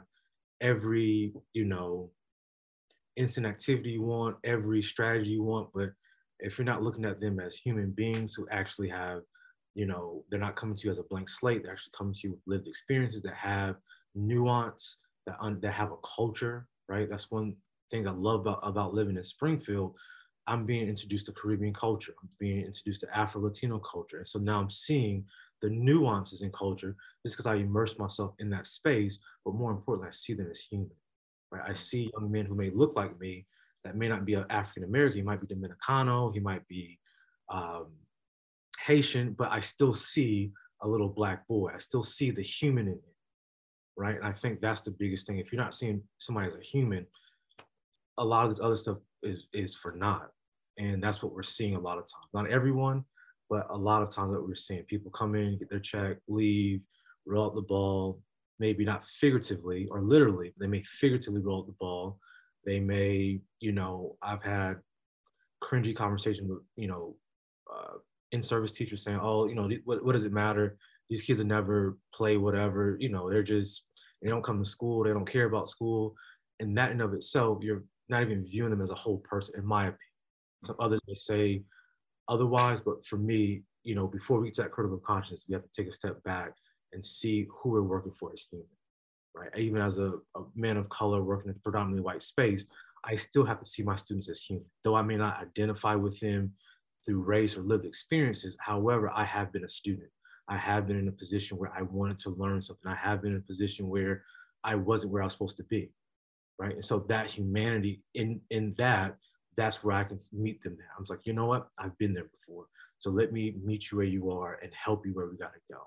every, 0.62 1.34
you 1.54 1.66
know, 1.66 2.12
instant 3.16 3.46
activity 3.46 3.92
you 3.92 4.04
want, 4.04 4.38
every 4.44 4.81
strategy 4.81 5.31
you 5.31 5.44
want, 5.44 5.69
but 5.74 5.92
if 6.40 6.58
you're 6.58 6.66
not 6.66 6.81
looking 6.81 7.06
at 7.06 7.19
them 7.19 7.40
as 7.40 7.56
human 7.56 7.92
beings 7.92 8.34
who 8.34 8.48
actually 8.50 8.90
have, 8.90 9.22
you 9.75 9.86
know, 9.86 10.24
they're 10.30 10.40
not 10.40 10.56
coming 10.56 10.75
to 10.75 10.86
you 10.86 10.92
as 10.92 11.00
a 11.00 11.04
blank 11.04 11.30
slate, 11.30 11.64
they're 11.64 11.72
actually 11.72 11.94
coming 11.98 12.14
to 12.14 12.19
you 12.24 12.31
with 12.31 12.42
lived 12.48 12.68
experiences 12.68 13.22
that 13.22 13.36
have 13.36 13.75
nuance, 14.16 14.98
that, 15.28 15.38
un- 15.40 15.60
that 15.62 15.74
have 15.74 15.92
a 15.92 15.98
culture, 16.16 16.68
right? 16.90 17.10
That's 17.10 17.30
one 17.30 17.56
thing 17.92 18.07
I 18.07 18.12
love 18.12 18.42
about, 18.42 18.60
about 18.64 18.94
living 18.94 19.18
in 19.18 19.24
Springfield. 19.24 19.96
I'm 20.48 20.66
being 20.66 20.88
introduced 20.88 21.28
to 21.28 21.32
Caribbean 21.32 21.74
culture. 21.74 22.14
I'm 22.22 22.30
being 22.40 22.66
introduced 22.66 23.02
to 23.02 23.18
Afro 23.18 23.42
Latino 23.42 23.80
culture. 23.80 24.18
And 24.18 24.28
so 24.28 24.40
now 24.40 24.60
I'm 24.60 24.70
seeing 24.70 25.26
the 25.62 25.70
nuances 25.70 26.42
in 26.42 26.52
culture 26.52 26.96
just 27.24 27.36
because 27.36 27.46
I 27.46 27.56
immerse 27.56 27.98
myself 28.00 28.34
in 28.40 28.50
that 28.50 28.68
space. 28.68 29.20
But 29.46 29.56
more 29.56 29.72
importantly, 29.72 30.10
I 30.10 30.12
see 30.12 30.34
them 30.34 30.50
as 30.52 30.62
human. 30.62 30.92
Right? 31.52 31.70
I 31.70 31.74
see 31.74 32.12
young 32.14 32.32
men 32.32 32.46
who 32.46 32.56
may 32.56 32.70
look 32.70 32.96
like 32.96 33.20
me 33.20 33.46
that 33.84 33.96
may 33.96 34.08
not 34.08 34.26
be 34.26 34.36
African 34.36 34.84
American. 34.84 35.18
He 35.18 35.24
might 35.24 35.42
be 35.42 35.54
Dominicano. 35.54 36.34
He 36.34 36.40
might 36.40 36.68
be 36.68 37.00
um, 37.50 37.88
Haitian, 38.86 39.34
but 39.34 39.52
I 39.52 39.60
still 39.60 39.94
see 39.94 40.52
a 40.82 40.88
little 40.88 41.10
black 41.10 41.48
boy. 41.48 41.72
I 41.74 41.78
still 41.78 42.04
see 42.04 42.32
the 42.32 42.42
human 42.42 42.88
in 42.88 42.94
it 42.94 43.12
right? 44.02 44.16
And 44.16 44.26
I 44.26 44.32
think 44.32 44.60
that's 44.60 44.82
the 44.82 44.92
biggest 44.92 45.28
thing. 45.28 45.38
If 45.38 45.52
you're 45.52 45.62
not 45.62 45.74
seeing 45.74 46.02
somebody 46.18 46.48
as 46.48 46.56
a 46.56 46.62
human, 46.62 47.06
a 48.21 48.25
lot 48.25 48.45
of 48.45 48.51
this 48.51 48.59
other 48.59 48.75
stuff 48.75 48.97
is 49.23 49.45
is 49.53 49.75
for 49.75 49.91
naught. 49.94 50.29
And 50.77 51.03
that's 51.03 51.21
what 51.21 51.33
we're 51.33 51.44
seeing 51.44 51.75
a 51.75 51.79
lot 51.79 51.97
of 51.97 52.06
times. 52.06 52.29
Not 52.33 52.50
everyone, 52.50 53.03
but 53.50 53.68
a 53.69 53.77
lot 53.77 54.01
of 54.01 54.09
times 54.09 54.33
that 54.33 54.41
we're 54.41 54.56
seeing 54.56 54.83
people 54.83 55.12
come 55.12 55.35
in, 55.35 55.59
get 55.59 55.69
their 55.69 55.79
check, 55.79 56.18
leave, 56.27 56.81
roll 57.25 57.45
out 57.47 57.56
the 57.56 57.62
ball, 57.62 58.21
maybe 58.57 58.85
not 58.85 59.06
figuratively 59.06 59.88
or 59.91 60.01
literally, 60.01 60.53
they 60.59 60.68
may 60.68 60.81
figuratively 60.83 61.41
roll 61.41 61.59
out 61.59 61.68
the 61.68 61.75
ball. 61.79 62.18
They 62.65 62.79
may, 62.79 63.41
you 63.59 63.71
know, 63.73 64.18
I've 64.21 64.44
had 64.44 64.77
cringy 65.63 65.95
conversation 65.95 66.47
with, 66.47 66.59
you 66.75 66.88
know, 66.88 67.15
uh, 67.71 67.97
in-service 68.31 68.71
teachers 68.71 69.03
saying, 69.03 69.19
oh, 69.21 69.47
you 69.47 69.56
know, 69.56 69.69
what, 69.83 70.06
what 70.06 70.13
does 70.13 70.23
it 70.23 70.31
matter? 70.31 70.77
these 71.12 71.21
kids 71.21 71.39
will 71.39 71.47
never 71.47 71.97
play 72.15 72.38
whatever, 72.38 72.95
you 72.97 73.09
know, 73.09 73.29
they're 73.29 73.44
just, 73.44 73.83
they 74.21 74.29
don't 74.29 74.45
come 74.45 74.63
to 74.63 74.69
school, 74.69 75.03
they 75.03 75.12
don't 75.12 75.29
care 75.29 75.45
about 75.45 75.69
school. 75.69 76.15
And 76.62 76.77
that 76.77 76.91
in 76.91 77.01
of 77.01 77.13
itself, 77.13 77.57
you're 77.62 77.83
not 78.09 78.21
even 78.21 78.45
viewing 78.45 78.71
them 78.71 78.81
as 78.81 78.89
a 78.89 78.95
whole 78.95 79.19
person, 79.19 79.56
in 79.57 79.65
my 79.65 79.83
opinion. 79.83 79.98
Some 80.63 80.75
others 80.80 81.01
may 81.07 81.15
say 81.15 81.63
otherwise, 82.27 82.81
but 82.81 83.06
for 83.06 83.18
me, 83.18 83.63
you 83.83 83.95
know, 83.95 84.07
before 84.07 84.39
we 84.39 84.48
reach 84.48 84.57
that 84.57 84.71
critical 84.71 85.00
consciousness, 85.00 85.45
we 85.48 85.53
have 85.53 85.63
to 85.63 85.71
take 85.75 85.88
a 85.88 85.94
step 85.94 86.21
back 86.24 86.53
and 86.94 87.03
see 87.03 87.48
who 87.50 87.69
we're 87.69 87.81
working 87.81 88.12
for 88.12 88.31
as 88.33 88.45
human, 88.50 88.68
right? 89.36 89.50
Even 89.57 89.81
as 89.81 89.98
a, 89.98 90.13
a 90.36 90.42
man 90.56 90.77
of 90.77 90.89
color 90.89 91.24
working 91.24 91.50
in 91.50 91.56
a 91.56 91.59
predominantly 91.59 92.03
white 92.03 92.21
space, 92.21 92.65
I 93.03 93.15
still 93.15 93.45
have 93.45 93.59
to 93.59 93.65
see 93.65 93.81
my 93.81 93.95
students 93.95 94.30
as 94.30 94.42
human. 94.42 94.65
Though 94.83 94.95
I 94.95 95.01
may 95.01 95.15
not 95.15 95.42
identify 95.42 95.95
with 95.95 96.19
them 96.19 96.54
through 97.06 97.21
race 97.21 97.57
or 97.57 97.62
lived 97.62 97.86
experiences, 97.86 98.56
however, 98.59 99.09
I 99.09 99.24
have 99.24 99.51
been 99.51 99.63
a 99.63 99.69
student. 99.69 100.09
I 100.47 100.57
have 100.57 100.86
been 100.86 101.00
in 101.00 101.07
a 101.07 101.13
position 101.13 101.57
where 101.57 101.71
I 101.75 101.81
wanted 101.81 102.19
to 102.19 102.31
learn 102.31 102.62
something. 102.62 102.92
I 102.92 102.95
have 102.95 103.21
been 103.21 103.31
in 103.31 103.38
a 103.38 103.47
position 103.47 103.88
where 103.88 104.24
I 104.63 104.75
wasn't 104.75 105.13
where 105.13 105.24
I 105.24 105.25
was 105.25 105.33
supposed 105.33 105.57
to 105.57 105.63
be. 105.63 105.92
Right. 106.62 106.75
And 106.75 106.86
so 106.86 107.00
that 107.10 107.25
humanity 107.25 108.04
in 108.13 108.40
in 108.52 108.75
that, 108.78 109.16
that's 109.58 109.84
where 109.84 109.96
I 109.96 110.04
can 110.04 110.19
meet 110.31 110.62
them 110.62 110.78
now. 110.78 110.94
I 110.96 111.00
was 111.00 111.10
like, 111.10 111.25
you 111.25 111.34
know 111.34 111.48
what? 111.48 111.68
I've 111.80 111.98
been 111.98 112.13
there 112.13 112.30
before. 112.38 112.68
So 113.00 113.10
let 113.10 113.34
me 113.34 113.56
meet 113.66 113.90
you 113.90 113.98
where 113.98 114.06
you 114.06 114.30
are 114.30 114.60
and 114.62 114.72
help 114.72 115.04
you 115.04 115.13
where 115.13 115.25
we 115.25 115.38
gotta 115.38 115.63
go. 115.72 115.80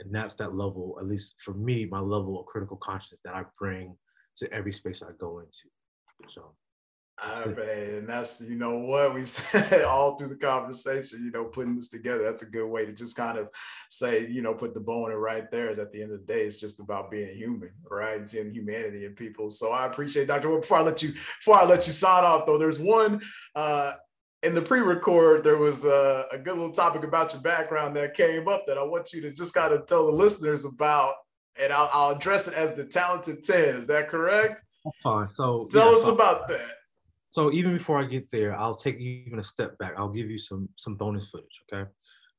And 0.00 0.14
that's 0.14 0.34
that 0.34 0.54
level, 0.54 0.98
at 1.00 1.08
least 1.08 1.36
for 1.42 1.54
me, 1.54 1.86
my 1.86 2.00
level 2.00 2.38
of 2.38 2.44
critical 2.44 2.76
consciousness 2.76 3.22
that 3.24 3.34
I 3.34 3.44
bring 3.58 3.96
to 4.36 4.52
every 4.52 4.70
space 4.70 5.02
I 5.02 5.12
go 5.18 5.38
into. 5.38 5.68
So 6.28 6.52
uh, 7.20 7.48
man, 7.56 8.06
that's 8.06 8.40
you 8.40 8.56
know 8.56 8.78
what 8.78 9.14
we 9.14 9.22
said 9.24 9.82
all 9.82 10.16
through 10.16 10.28
the 10.28 10.36
conversation. 10.36 11.24
You 11.24 11.30
know, 11.30 11.44
putting 11.44 11.74
this 11.74 11.88
together. 11.88 12.22
That's 12.22 12.42
a 12.42 12.50
good 12.50 12.66
way 12.66 12.86
to 12.86 12.92
just 12.92 13.16
kind 13.16 13.38
of 13.38 13.48
say, 13.90 14.28
you 14.28 14.40
know, 14.40 14.54
put 14.54 14.74
the 14.74 14.80
bow 14.80 15.06
in 15.06 15.12
it 15.12 15.16
right 15.16 15.50
there. 15.50 15.68
Is 15.68 15.78
at 15.78 15.92
the 15.92 16.02
end 16.02 16.12
of 16.12 16.20
the 16.20 16.32
day, 16.32 16.42
it's 16.42 16.60
just 16.60 16.80
about 16.80 17.10
being 17.10 17.36
human, 17.36 17.70
right? 17.90 18.16
And 18.16 18.28
seeing 18.28 18.52
humanity 18.52 19.04
in 19.04 19.14
people. 19.14 19.50
So 19.50 19.72
I 19.72 19.86
appreciate 19.86 20.28
Dr. 20.28 20.48
Well, 20.48 20.60
before 20.60 20.78
I 20.78 20.82
let 20.82 21.02
you 21.02 21.12
before 21.12 21.56
I 21.56 21.64
let 21.64 21.86
you 21.86 21.92
sign 21.92 22.24
off, 22.24 22.46
though, 22.46 22.58
there's 22.58 22.78
one 22.78 23.20
uh, 23.56 23.92
in 24.44 24.54
the 24.54 24.62
pre-record. 24.62 25.42
There 25.42 25.58
was 25.58 25.84
a, 25.84 26.26
a 26.30 26.38
good 26.38 26.54
little 26.54 26.72
topic 26.72 27.02
about 27.02 27.32
your 27.32 27.42
background 27.42 27.96
that 27.96 28.14
came 28.14 28.46
up 28.46 28.64
that 28.66 28.78
I 28.78 28.84
want 28.84 29.12
you 29.12 29.20
to 29.22 29.32
just 29.32 29.54
kind 29.54 29.74
of 29.74 29.86
tell 29.86 30.06
the 30.06 30.12
listeners 30.12 30.64
about, 30.64 31.14
and 31.60 31.72
I'll, 31.72 31.90
I'll 31.92 32.10
address 32.16 32.46
it 32.46 32.54
as 32.54 32.74
the 32.74 32.84
talented 32.84 33.42
ten. 33.42 33.74
Is 33.76 33.88
that 33.88 34.08
correct? 34.08 34.62
Fine. 35.02 35.28
So 35.30 35.66
tell 35.70 35.90
yeah, 35.90 35.98
us 35.98 36.08
about 36.08 36.48
that. 36.48 36.77
So 37.30 37.52
even 37.52 37.76
before 37.76 37.98
I 37.98 38.04
get 38.04 38.30
there, 38.30 38.56
I'll 38.56 38.76
take 38.76 38.98
even 38.98 39.38
a 39.38 39.44
step 39.44 39.76
back. 39.78 39.94
I'll 39.96 40.08
give 40.08 40.30
you 40.30 40.38
some 40.38 40.68
some 40.76 40.96
bonus 40.96 41.28
footage. 41.30 41.62
Okay. 41.72 41.88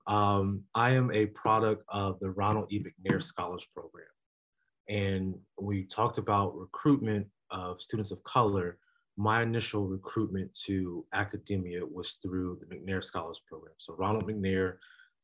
Um, 0.08 0.64
I 0.74 0.92
am 0.92 1.12
a 1.12 1.28
product 1.28 1.84
of 1.90 2.20
the 2.20 2.32
Ronald 2.32 2.72
E. 2.72 2.84
McNair 2.84 3.22
Scholars 3.22 3.68
Program, 3.74 4.06
and 4.88 5.36
we 5.62 5.84
talked 5.84 6.18
about 6.18 6.58
recruitment 6.58 7.28
of 7.52 7.82
students 7.82 8.12
of 8.12 8.24
color. 8.24 8.78
My 9.18 9.42
initial 9.44 9.86
recruitment 9.86 10.54
to 10.66 11.06
academia 11.14 11.86
was 11.86 12.18
through 12.22 12.60
the 12.62 12.74
McNair 12.74 13.04
Scholars 13.04 13.42
Program. 13.48 13.74
So 13.78 13.94
Ronald 13.96 14.26
McNair 14.28 14.78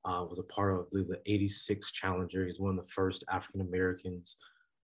uh, 0.04 0.26
was 0.30 0.38
a 0.38 0.44
part 0.44 0.74
of, 0.74 0.82
I 0.82 0.84
believe, 0.92 1.08
the 1.08 1.22
86 1.26 1.92
Challenger. 1.92 2.46
He's 2.46 2.60
one 2.60 2.78
of 2.78 2.86
the 2.86 2.92
first 2.92 3.24
African 3.32 3.62
Americans 3.62 4.38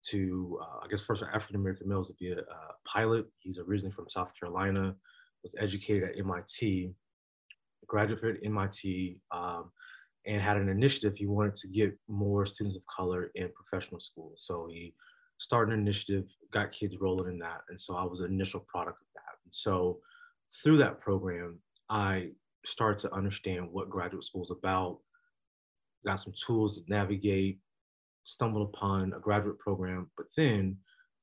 to, 0.04 0.58
uh, 0.62 0.84
I 0.84 0.88
guess, 0.88 1.02
first 1.02 1.22
African 1.22 1.56
American 1.56 1.88
males 1.88 2.08
to 2.08 2.14
be 2.14 2.30
a, 2.30 2.38
a, 2.38 2.74
pilot. 2.84 3.26
He's 3.38 3.58
originally 3.58 3.92
from 3.92 4.08
South 4.08 4.32
Carolina, 4.38 4.94
was 5.42 5.54
educated 5.58 6.10
at 6.10 6.18
MIT, 6.18 6.92
graduated 7.86 8.36
at 8.36 8.46
MIT, 8.46 9.20
um, 9.32 9.70
and 10.26 10.40
had 10.40 10.56
an 10.56 10.68
initiative. 10.68 11.16
He 11.16 11.26
wanted 11.26 11.56
to 11.56 11.68
get 11.68 11.96
more 12.08 12.46
students 12.46 12.76
of 12.76 12.86
color 12.86 13.30
in 13.34 13.50
professional 13.54 14.00
schools. 14.00 14.44
So 14.46 14.68
he 14.70 14.94
started 15.38 15.74
an 15.74 15.80
initiative, 15.80 16.24
got 16.52 16.72
kids 16.72 16.96
rolling 17.00 17.32
in 17.32 17.38
that. 17.40 17.60
And 17.68 17.80
so 17.80 17.96
I 17.96 18.04
was 18.04 18.20
an 18.20 18.32
initial 18.32 18.60
product 18.60 19.00
of 19.00 19.06
that. 19.14 19.38
And 19.44 19.52
so 19.52 19.98
through 20.62 20.78
that 20.78 21.00
program, 21.00 21.58
I 21.88 22.30
started 22.64 23.00
to 23.02 23.14
understand 23.14 23.68
what 23.70 23.90
graduate 23.90 24.24
school 24.24 24.42
is 24.42 24.50
about, 24.50 24.98
got 26.04 26.16
some 26.16 26.32
tools 26.44 26.76
to 26.76 26.84
navigate 26.88 27.60
stumbled 28.26 28.68
upon 28.74 29.12
a 29.12 29.20
graduate 29.20 29.58
program, 29.58 30.10
but 30.16 30.26
then 30.36 30.76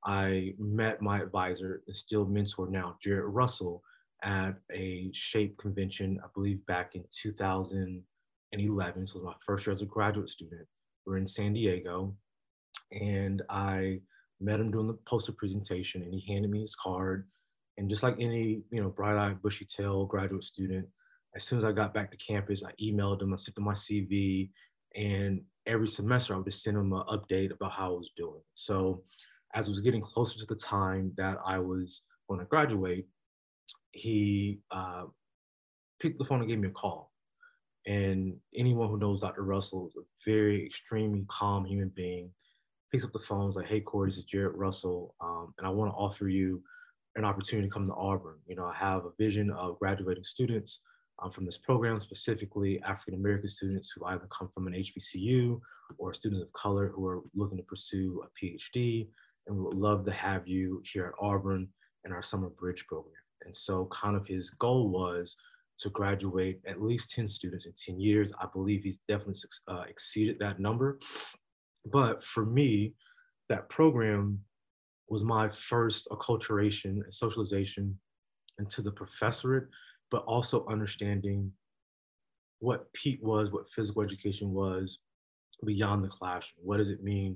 I 0.06 0.54
met 0.58 1.02
my 1.02 1.22
advisor 1.22 1.82
and 1.86 1.96
still 1.96 2.26
mentor 2.26 2.70
now, 2.70 2.98
Jared 3.02 3.26
Russell, 3.26 3.84
at 4.24 4.56
a 4.72 5.10
SHAPE 5.14 5.58
convention, 5.58 6.20
I 6.24 6.28
believe 6.34 6.66
back 6.66 6.96
in 6.96 7.04
2011. 7.12 9.08
So 9.08 9.20
it 9.20 9.24
was 9.24 9.26
my 9.26 9.34
first 9.46 9.68
year 9.68 9.74
as 9.74 9.82
a 9.82 9.86
graduate 9.86 10.30
student. 10.30 10.66
We're 11.06 11.18
in 11.18 11.28
San 11.28 11.54
Diego. 11.54 12.16
And 12.92 13.42
I 13.50 14.00
met 14.40 14.62
him 14.62 14.72
doing 14.72 14.88
the 14.88 14.98
poster 15.06 15.34
presentation 15.34 16.04
and 16.04 16.14
he 16.14 16.24
handed 16.32 16.52
me 16.52 16.62
his 16.62 16.76
card. 16.76 17.28
And 17.78 17.90
just 17.90 18.04
like 18.04 18.16
any, 18.20 18.62
you 18.72 18.82
know, 18.82 18.90
bright-eyed, 18.90 19.42
bushy-tailed 19.42 20.08
graduate 20.08 20.44
student, 20.44 20.88
as 21.36 21.44
soon 21.44 21.58
as 21.58 21.66
I 21.66 21.72
got 21.74 21.94
back 21.94 22.12
to 22.12 22.18
campus, 22.18 22.64
I 22.64 22.72
emailed 22.82 23.22
him, 23.22 23.34
I 23.34 23.38
sent 23.38 23.58
him 23.58 23.64
my 23.64 23.74
CV, 23.74 24.52
and 24.96 25.42
every 25.66 25.88
semester 25.88 26.34
I 26.34 26.38
would 26.38 26.46
just 26.46 26.64
send 26.64 26.78
him 26.78 26.94
an 26.94 27.04
update 27.12 27.52
about 27.52 27.72
how 27.72 27.94
I 27.94 27.98
was 27.98 28.12
doing. 28.16 28.42
So 28.54 29.04
as 29.54 29.68
it 29.68 29.72
was 29.72 29.82
getting 29.82 30.02
closer 30.02 30.40
to 30.40 30.46
the 30.46 30.56
time 30.56 31.12
that 31.18 31.38
I 31.46 31.60
was 31.60 32.02
going 32.28 32.40
to 32.40 32.46
graduate, 32.46 33.08
he 33.92 34.60
uh, 34.72 35.04
picked 36.02 36.18
the 36.18 36.26
phone 36.26 36.40
and 36.40 36.50
gave 36.50 36.60
me 36.60 36.70
a 36.70 36.72
call. 36.72 37.12
And 37.86 38.36
anyone 38.56 38.90
who 38.90 38.98
knows 38.98 39.20
Dr. 39.20 39.44
Russell 39.44 39.88
is 39.88 39.96
a 39.98 40.30
very 40.30 40.66
extremely 40.66 41.26
calm 41.28 41.66
human 41.66 41.92
being. 41.96 42.32
Picks 42.92 43.04
up 43.04 43.12
the 43.12 43.20
phone, 43.20 43.50
is 43.50 43.56
like, 43.56 43.66
"Hey 43.66 43.82
Korey, 43.82 44.08
this 44.08 44.20
is 44.20 44.24
Jared 44.24 44.56
Russell, 44.56 45.16
um, 45.20 45.54
and 45.58 45.66
I 45.66 45.70
want 45.72 45.92
to 45.92 45.96
offer 45.96 46.30
you 46.30 46.64
an 47.16 47.26
opportunity 47.26 47.68
to 47.68 47.74
come 47.74 47.88
to 47.88 47.94
Auburn. 47.94 48.38
You 48.48 48.56
know, 48.56 48.66
I 48.66 48.76
have 48.76 49.06
a 49.06 49.12
vision 49.18 49.50
of 49.52 49.80
graduating 49.80 50.24
students 50.24 50.80
um, 51.24 51.32
from 51.32 51.46
this 51.46 51.58
program, 51.58 52.00
specifically 52.00 52.82
African 52.86 53.14
American 53.16 53.50
students 53.50 53.92
who 53.96 54.06
either 54.06 54.28
come 54.30 54.50
from 54.50 54.68
an 54.68 54.74
HBCU 54.74 55.60
or 55.98 56.14
students 56.14 56.44
of 56.44 56.52
color 56.54 56.92
who 56.94 57.06
are 57.08 57.22
looking 57.34 57.58
to 57.58 57.64
pursue 57.64 58.24
a 58.26 58.46
PhD 58.46 59.08
and 59.48 59.56
we 59.56 59.64
would 59.64 59.78
love 59.78 60.04
to 60.06 60.12
have 60.12 60.48
you 60.48 60.82
here 60.92 61.06
at 61.06 61.26
Auburn 61.26 61.68
in 62.06 62.12
our 62.12 62.22
summer 62.22 62.50
bridge 62.50 62.86
program. 62.88 63.14
And 63.46 63.56
so 63.56 63.90
kind 63.92 64.16
of 64.16 64.26
his 64.26 64.50
goal 64.52 64.90
was 64.90 65.36
to 65.80 65.90
graduate 65.90 66.62
at 66.68 66.82
least 66.82 67.12
10 67.12 67.28
students 67.28 67.66
in 67.66 67.74
10 67.76 68.00
years. 68.00 68.32
I 68.40 68.48
believe 68.54 68.84
he's 68.84 69.00
definitely 69.08 69.42
uh, 69.68 69.84
exceeded 69.90 70.40
that 70.40 70.60
number. 70.60 71.00
But 71.86 72.24
for 72.24 72.46
me, 72.46 72.94
that 73.50 73.70
program 73.70 74.40
was 75.10 75.24
my 75.24 75.50
first 75.50 76.08
acculturation 76.10 77.04
and 77.04 77.14
socialization 77.14 78.00
into 78.60 78.82
the 78.82 78.92
professorate, 78.92 79.68
but 80.14 80.24
also 80.26 80.64
understanding 80.70 81.52
what 82.60 82.94
PETE 82.94 83.20
was, 83.24 83.52
what 83.52 83.68
physical 83.72 84.04
education 84.04 84.54
was 84.54 85.00
beyond 85.66 86.04
the 86.04 86.08
classroom. 86.08 86.64
What 86.64 86.78
does 86.78 86.92
it 86.92 87.04
mean 87.04 87.36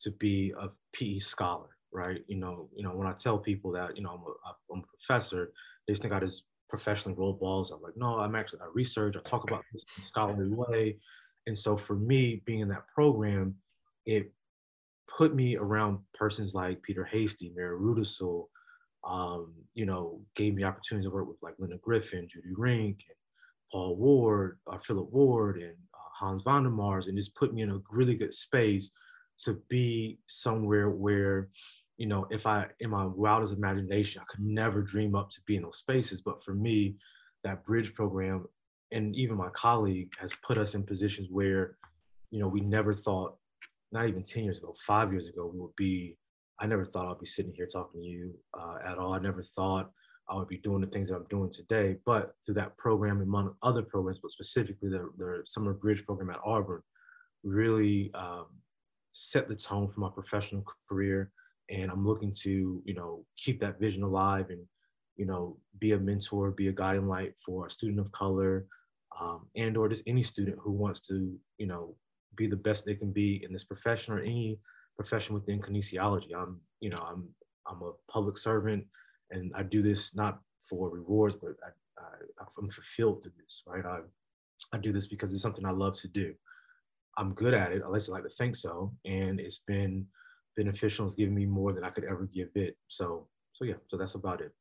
to 0.00 0.10
be 0.12 0.54
a 0.58 0.68
PE 0.94 1.18
scholar, 1.18 1.68
right? 1.92 2.22
You 2.26 2.36
know, 2.36 2.70
you 2.74 2.82
know, 2.82 2.92
when 2.92 3.06
I 3.06 3.12
tell 3.12 3.36
people 3.36 3.72
that, 3.72 3.94
you 3.94 4.02
know, 4.02 4.08
I'm 4.08 4.20
a, 4.20 4.72
I'm 4.72 4.84
a 4.84 4.96
professor, 4.96 5.52
they 5.86 5.94
think 5.94 6.14
I 6.14 6.20
just 6.20 6.44
professionally 6.70 7.14
roll 7.18 7.34
balls. 7.34 7.70
I'm 7.70 7.82
like, 7.82 7.94
no, 7.94 8.18
I'm 8.18 8.34
actually, 8.34 8.60
I 8.62 8.68
research, 8.72 9.16
I 9.18 9.20
talk 9.20 9.44
about 9.46 9.62
this 9.70 9.84
in 9.98 10.02
a 10.02 10.06
scholarly 10.06 10.48
way. 10.48 10.96
And 11.46 11.56
so 11.56 11.76
for 11.76 11.94
me, 11.94 12.42
being 12.46 12.60
in 12.60 12.68
that 12.68 12.88
program, 12.94 13.56
it 14.06 14.32
put 15.14 15.34
me 15.34 15.58
around 15.58 15.98
persons 16.14 16.54
like 16.54 16.82
Peter 16.82 17.04
Hastie, 17.04 17.52
Mary 17.54 17.78
Rudisill, 17.78 18.46
um, 19.06 19.52
you 19.74 19.86
know, 19.86 20.20
gave 20.36 20.54
me 20.54 20.64
opportunities 20.64 21.06
to 21.06 21.14
work 21.14 21.28
with 21.28 21.42
like 21.42 21.54
Linda 21.58 21.76
Griffin, 21.82 22.28
Judy 22.30 22.54
Rink, 22.56 22.98
and 23.08 23.16
Paul 23.70 23.96
Ward, 23.96 24.58
uh, 24.70 24.78
Philip 24.78 25.10
Ward, 25.10 25.56
and 25.56 25.74
uh, 25.94 26.08
Hans 26.18 26.42
van 26.44 26.62
der 26.62 26.70
Mars, 26.70 27.06
and 27.06 27.16
just 27.16 27.34
put 27.34 27.52
me 27.52 27.62
in 27.62 27.70
a 27.70 27.78
really 27.90 28.14
good 28.14 28.32
space 28.32 28.90
to 29.38 29.60
be 29.68 30.18
somewhere 30.26 30.90
where, 30.90 31.48
you 31.96 32.06
know, 32.06 32.26
if 32.30 32.46
I, 32.46 32.66
in 32.80 32.90
my 32.90 33.04
wildest 33.04 33.52
imagination, 33.52 34.22
I 34.22 34.24
could 34.30 34.44
never 34.44 34.80
dream 34.82 35.14
up 35.14 35.30
to 35.30 35.40
be 35.46 35.56
in 35.56 35.62
those 35.62 35.78
spaces. 35.78 36.20
But 36.20 36.44
for 36.44 36.54
me, 36.54 36.96
that 37.42 37.64
bridge 37.64 37.94
program 37.94 38.46
and 38.90 39.14
even 39.16 39.36
my 39.36 39.50
colleague 39.50 40.12
has 40.20 40.34
put 40.46 40.56
us 40.56 40.74
in 40.74 40.84
positions 40.84 41.28
where, 41.30 41.76
you 42.30 42.38
know, 42.38 42.48
we 42.48 42.60
never 42.60 42.94
thought, 42.94 43.36
not 43.92 44.06
even 44.06 44.22
10 44.22 44.44
years 44.44 44.58
ago, 44.58 44.74
five 44.78 45.12
years 45.12 45.28
ago, 45.28 45.50
we 45.52 45.60
would 45.60 45.76
be, 45.76 46.16
I 46.60 46.66
never 46.66 46.84
thought 46.84 47.10
I'd 47.10 47.20
be 47.20 47.26
sitting 47.26 47.52
here 47.54 47.66
talking 47.66 48.02
to 48.02 48.06
you 48.06 48.34
uh, 48.58 48.76
at 48.86 48.98
all. 48.98 49.12
I 49.12 49.18
never 49.18 49.42
thought 49.42 49.90
I 50.28 50.36
would 50.36 50.48
be 50.48 50.58
doing 50.58 50.80
the 50.80 50.86
things 50.86 51.08
that 51.08 51.16
I'm 51.16 51.26
doing 51.28 51.50
today. 51.50 51.96
But 52.06 52.34
through 52.44 52.54
that 52.56 52.76
program, 52.76 53.20
among 53.20 53.54
other 53.62 53.82
programs, 53.82 54.18
but 54.20 54.30
specifically 54.30 54.88
the, 54.88 55.10
the 55.18 55.42
summer 55.46 55.74
bridge 55.74 56.04
program 56.04 56.30
at 56.30 56.40
Auburn, 56.44 56.82
really 57.42 58.10
um, 58.14 58.46
set 59.12 59.48
the 59.48 59.54
tone 59.54 59.88
for 59.88 60.00
my 60.00 60.08
professional 60.08 60.64
career 60.88 61.30
and 61.70 61.90
i'm 61.90 62.06
looking 62.06 62.32
to 62.32 62.82
you 62.84 62.94
know 62.94 63.24
keep 63.36 63.60
that 63.60 63.78
vision 63.78 64.02
alive 64.02 64.46
and 64.50 64.60
you 65.16 65.24
know 65.24 65.56
be 65.78 65.92
a 65.92 65.98
mentor 65.98 66.50
be 66.50 66.68
a 66.68 66.72
guiding 66.72 67.06
light 67.08 67.32
for 67.44 67.66
a 67.66 67.70
student 67.70 68.00
of 68.00 68.10
color 68.12 68.66
um, 69.20 69.46
and 69.54 69.76
or 69.76 69.88
just 69.88 70.02
any 70.06 70.22
student 70.22 70.58
who 70.60 70.72
wants 70.72 71.00
to 71.00 71.38
you 71.58 71.66
know 71.66 71.94
be 72.36 72.48
the 72.48 72.56
best 72.56 72.84
they 72.84 72.94
can 72.94 73.12
be 73.12 73.42
in 73.44 73.52
this 73.52 73.62
profession 73.62 74.12
or 74.12 74.18
any 74.18 74.58
profession 74.96 75.34
within 75.34 75.60
kinesiology 75.60 76.34
i'm 76.36 76.60
you 76.80 76.90
know 76.90 77.02
i'm 77.10 77.28
i'm 77.66 77.82
a 77.82 77.92
public 78.10 78.36
servant 78.38 78.84
and 79.30 79.52
i 79.56 79.62
do 79.62 79.82
this 79.82 80.14
not 80.14 80.40
for 80.68 80.88
rewards 80.88 81.34
but 81.40 81.52
I, 81.64 82.00
I, 82.00 82.44
i'm 82.58 82.70
fulfilled 82.70 83.22
through 83.22 83.32
this 83.38 83.62
right 83.66 83.84
i 83.84 83.98
i 84.72 84.78
do 84.78 84.92
this 84.92 85.06
because 85.06 85.32
it's 85.32 85.42
something 85.42 85.64
i 85.64 85.70
love 85.70 85.96
to 86.00 86.08
do 86.08 86.34
I'm 87.16 87.34
good 87.34 87.54
at 87.54 87.72
it. 87.72 87.82
At 87.82 87.92
least 87.92 88.10
I 88.10 88.14
like 88.14 88.24
to 88.24 88.28
think 88.28 88.56
so. 88.56 88.92
And 89.04 89.40
it's 89.40 89.58
been 89.58 90.06
beneficial. 90.56 91.06
It's 91.06 91.14
given 91.14 91.34
me 91.34 91.46
more 91.46 91.72
than 91.72 91.84
I 91.84 91.90
could 91.90 92.04
ever 92.04 92.28
give 92.32 92.48
it. 92.54 92.76
So, 92.88 93.28
so 93.52 93.64
yeah, 93.64 93.74
so 93.88 93.96
that's 93.96 94.14
about 94.14 94.40
it. 94.40 94.52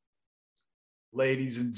Ladies 1.16 1.60
and 1.60 1.76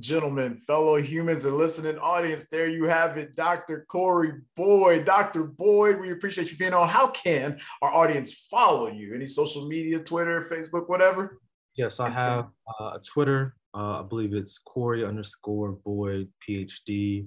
gentlemen, 0.00 0.56
fellow 0.60 1.02
humans 1.02 1.44
and 1.44 1.56
listening 1.56 1.98
audience, 1.98 2.46
there 2.46 2.68
you 2.68 2.84
have 2.84 3.16
it, 3.16 3.34
Dr. 3.34 3.84
Korey 3.90 4.40
Boyd. 4.54 5.04
Dr. 5.04 5.42
Boyd, 5.42 5.98
we 6.00 6.12
appreciate 6.12 6.52
you 6.52 6.56
being 6.56 6.72
on. 6.72 6.88
How 6.88 7.08
can 7.08 7.58
our 7.82 7.92
audience 7.92 8.32
follow 8.32 8.86
you? 8.86 9.16
Any 9.16 9.26
social 9.26 9.66
media, 9.66 9.98
Twitter, 9.98 10.46
Facebook, 10.48 10.88
whatever? 10.88 11.40
Yes, 11.74 11.98
I 11.98 12.10
have 12.10 12.50
uh, 12.80 12.84
a 12.94 13.00
Twitter. 13.04 13.56
Uh, 13.74 13.98
I 13.98 14.02
believe 14.02 14.32
it's 14.32 14.60
Korey 14.64 15.06
underscore 15.06 15.72
Boyd 15.72 16.28
PhD. 16.48 17.26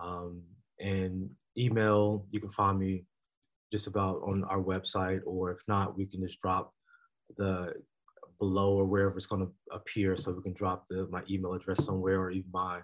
Um, 0.00 0.42
and 0.78 1.30
email, 1.58 2.26
you 2.30 2.38
can 2.38 2.52
find 2.52 2.78
me 2.78 3.06
just 3.72 3.88
about 3.88 4.22
on 4.22 4.44
our 4.44 4.62
website, 4.62 5.22
or 5.26 5.50
if 5.50 5.58
not, 5.66 5.98
we 5.98 6.06
can 6.06 6.24
just 6.24 6.40
drop 6.40 6.72
the 7.36 7.72
below 8.38 8.74
or 8.74 8.84
wherever 8.84 9.16
it's 9.16 9.26
going 9.26 9.46
to 9.46 9.52
appear. 9.74 10.16
So 10.16 10.32
we 10.32 10.42
can 10.42 10.52
drop 10.52 10.86
the 10.88 11.06
my 11.10 11.22
email 11.30 11.54
address 11.54 11.84
somewhere 11.84 12.20
or 12.20 12.30
even 12.30 12.50
my 12.52 12.80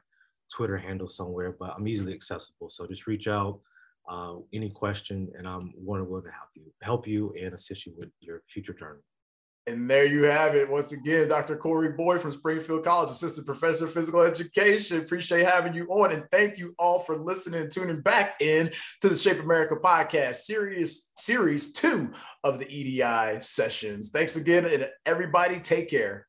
Twitter 0.53 0.77
handle 0.77 1.09
somewhere. 1.09 1.57
But 1.59 1.75
I'm 1.77 1.89
easily 1.89 2.15
accessible, 2.15 2.71
so 2.71 2.87
just 2.87 3.07
reach 3.07 3.29
out. 3.29 3.61
Uh, 4.09 4.35
any 4.53 4.69
question, 4.69 5.31
and 5.39 5.47
I'm 5.47 5.73
more 5.81 5.99
than 5.99 6.09
willing 6.09 6.25
to 6.25 6.33
help 6.33 6.49
you, 6.55 6.65
help 6.83 7.07
you, 7.07 7.33
and 7.41 7.55
assist 7.55 7.87
you 7.87 7.93
with 7.97 8.09
your 8.19 8.43
future 8.49 8.73
journey. 8.73 9.01
And 9.67 9.89
there 9.89 10.05
you 10.05 10.25
have 10.25 10.57
it. 10.57 10.69
Once 10.69 10.91
again, 10.91 11.29
Dr. 11.29 11.57
Korey 11.57 11.97
Boyd 11.97 12.21
from 12.21 12.33
Springfield 12.33 12.85
College, 12.85 13.11
Assistant 13.11 13.47
Professor 13.47 13.85
of 13.85 13.93
Physical 13.93 14.23
Education. 14.23 14.99
Appreciate 14.99 15.47
having 15.47 15.73
you 15.73 15.87
on. 15.87 16.11
And 16.11 16.25
thank 16.33 16.59
you 16.59 16.75
all 16.81 16.99
for 16.99 17.17
listening 17.17 17.61
and 17.61 17.71
tuning 17.71 18.01
back 18.01 18.41
in 18.41 18.71
to 19.03 19.09
the 19.09 19.17
Shape 19.17 19.39
America 19.39 19.77
podcast, 19.77 20.37
series, 20.37 21.13
series 21.17 21.73
two 21.73 22.13
of 22.43 22.59
the 22.59 22.69
EDI 22.69 23.41
sessions. 23.41 24.11
Thanks 24.11 24.37
again. 24.37 24.67
And 24.67 24.89
everybody, 25.07 25.61
take 25.61 25.89
care. 25.91 26.27